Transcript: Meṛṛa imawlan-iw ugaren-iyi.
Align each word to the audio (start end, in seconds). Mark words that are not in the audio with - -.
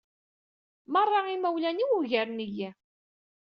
Meṛṛa 0.93 1.19
imawlan-iw 1.29 1.91
ugaren-iyi. 1.97 2.69